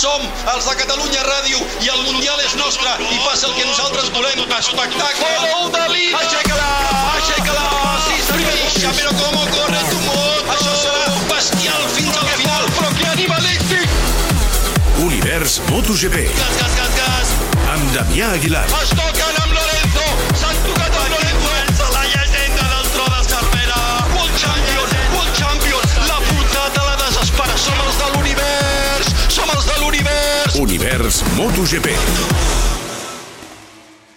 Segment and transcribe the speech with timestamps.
[0.00, 4.08] Som els de Catalunya Ràdio i el Mundial és nostre i passa el que nosaltres
[4.14, 4.38] volem.
[4.56, 5.28] Espectacle!
[5.42, 6.22] Gol de Lina!
[6.22, 6.68] Aixeca-la!
[7.18, 7.66] Aixeca-la!
[8.06, 8.94] Sí, senyor!
[8.96, 10.54] Però com corre tu moto!
[10.54, 12.64] Això serà bestial fins al final!
[12.78, 13.92] Però que animalístic!
[15.04, 16.24] Univers MotoGP.
[16.40, 17.36] Gas, gas, gas, gas!
[17.74, 18.64] Amb Damià Aguilar.
[18.80, 20.08] Es toquen amb Lorenzo!
[20.40, 20.59] S'han
[30.60, 31.86] Univers MotoGP.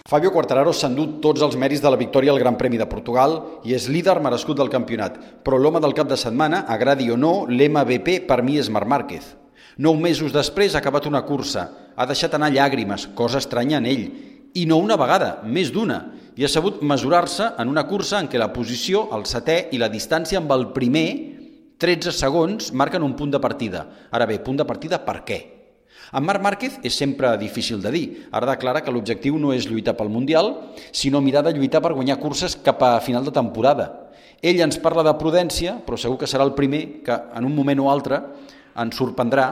[0.04, 3.38] Fabio Quartararo s'ha endut tots els mèrits de la victòria al Gran Premi de Portugal
[3.64, 7.46] i és líder merescut del campionat, però l'home del cap de setmana, agradi o no,
[7.48, 9.30] l'MVP per mi és Marc Márquez.
[9.80, 11.64] Nou mesos després ha acabat una cursa,
[11.96, 14.04] ha deixat anar llàgrimes, cosa estranya en ell,
[14.52, 16.02] i no una vegada, més d'una,
[16.36, 19.88] i ha sabut mesurar-se en una cursa en què la posició, el setè i la
[19.88, 21.08] distància amb el primer,
[21.80, 23.88] 13 segons, marquen un punt de partida.
[24.12, 25.53] Ara bé, punt de partida per què?
[26.12, 28.06] En Marc Márquez és sempre difícil de dir.
[28.32, 30.52] Ara declara que l'objectiu no és lluitar pel Mundial,
[30.92, 33.90] sinó mirar de lluitar per guanyar curses cap a final de temporada.
[34.44, 37.80] Ell ens parla de prudència, però segur que serà el primer que en un moment
[37.80, 38.20] o altre
[38.76, 39.46] ens sorprendrà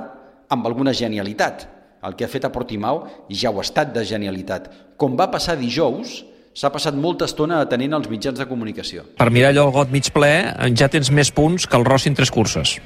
[0.52, 1.64] amb alguna genialitat.
[2.02, 4.68] El que ha fet a Portimao ja ho ha estat de genialitat.
[4.98, 6.20] Com va passar dijous,
[6.52, 9.06] s'ha passat molta estona atenent els mitjans de comunicació.
[9.16, 10.32] Per mirar allò el got mig ple,
[10.76, 12.78] ja tens més punts que el Rossi en tres curses.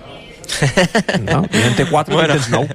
[1.27, 1.41] No?
[1.51, 2.37] I en té quatre, bueno.
[2.37, 2.69] en tens nou.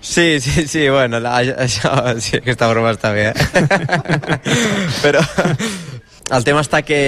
[0.00, 1.90] Sí, sí, sí, bueno, la, això,
[2.22, 3.34] sí, aquesta broma està bé, eh?
[6.28, 6.98] El tema està que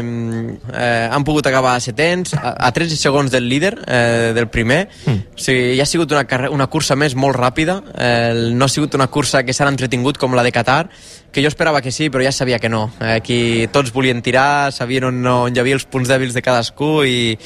[0.00, 4.86] eh, han pogut acabar setents, a, a 13 segons del líder, eh, del primer.
[5.04, 5.34] Mm.
[5.36, 8.96] O sigui, ja ha sigut una, una cursa més molt ràpida, eh, no ha sigut
[8.96, 10.86] una cursa que s'ha entretingut com la de Qatar,
[11.30, 12.86] que jo esperava que sí, però ja sabia que no.
[13.00, 13.40] Eh, aquí
[13.72, 17.36] tots volien tirar, sabien on, on hi havia els punts dèbils de cadascú i,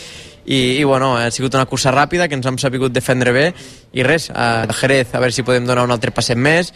[0.46, 3.48] i, i bueno, ha sigut una cursa ràpida que ens hem sabut defendre bé
[3.92, 6.70] i res, a Jerez a veure si podem donar un altre passet més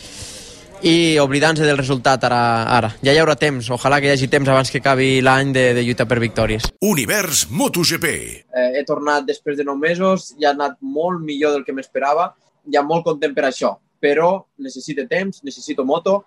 [0.83, 2.41] i oblidant-se del resultat ara,
[2.71, 2.91] ara.
[3.03, 5.83] Ja hi haurà temps, ojalà que hi hagi temps abans que acabi l'any de, de
[5.83, 6.69] lluita per victòries.
[6.87, 8.07] Univers MotoGP.
[8.07, 12.31] Eh, he tornat després de 9 mesos, ja ha anat molt millor del que m'esperava,
[12.71, 14.31] ja molt content per això, però
[14.63, 16.21] necessito temps, necessito moto,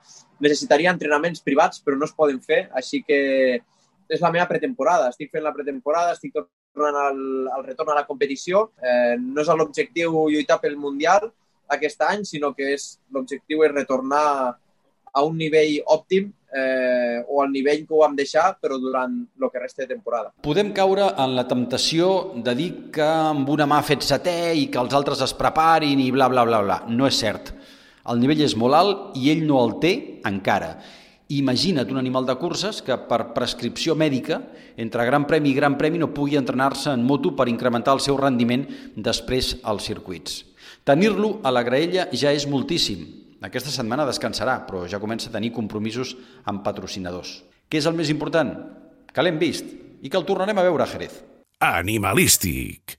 [0.43, 3.21] necessitaria entrenaments privats, però no es poden fer, així que
[4.11, 5.11] és la meva pretemporada.
[5.13, 7.21] Estic fent la pretemporada, estic tornant al,
[7.55, 8.71] al retorn a la competició.
[8.83, 11.31] Eh, no és l'objectiu lluitar pel Mundial
[11.77, 12.75] aquest any, sinó que
[13.13, 14.27] l'objectiu és retornar
[15.11, 19.51] a un nivell òptim eh, o al nivell que ho vam deixar, però durant el
[19.51, 20.31] que resta de temporada.
[20.43, 24.67] Podem caure en la temptació de dir que amb una mà ha fet setè i
[24.71, 26.81] que els altres es preparin i bla, bla, bla, bla.
[26.89, 27.53] No és cert.
[28.11, 29.93] El nivell és molt alt i ell no el té
[30.27, 30.75] encara.
[31.31, 34.41] Imagina't un animal de curses que per prescripció mèdica,
[34.75, 38.17] entre Gran Premi i Gran Premi, no pugui entrenar-se en moto per incrementar el seu
[38.19, 38.65] rendiment
[38.97, 40.41] després als circuits.
[40.83, 43.03] Tenir-lo a la graella ja és moltíssim.
[43.45, 46.15] Aquesta setmana descansarà, però ja comença a tenir compromisos
[46.49, 47.35] amb patrocinadors.
[47.69, 48.49] Què és el més important?
[49.13, 49.67] Que l'hem vist
[50.01, 51.21] i que el tornarem a veure a Jerez.
[51.61, 52.97] Animalístic.